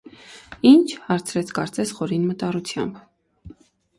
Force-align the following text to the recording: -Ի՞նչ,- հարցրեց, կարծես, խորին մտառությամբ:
-Ի՞նչ,- 0.69 0.95
հարցրեց, 1.09 1.51
կարծես, 1.59 1.93
խորին 1.99 2.25
մտառությամբ: 2.31 2.99